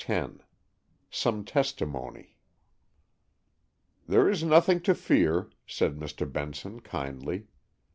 X 0.07 0.31
SOME 1.11 1.45
TESTIMONY 1.45 2.35
"There 4.07 4.27
is 4.27 4.41
nothing 4.43 4.81
to 4.81 4.95
fear," 4.95 5.51
said 5.67 5.99
Mr. 5.99 6.25
Benson 6.31 6.79
kindly. 6.79 7.45